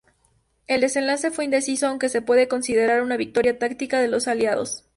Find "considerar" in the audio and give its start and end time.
2.47-3.03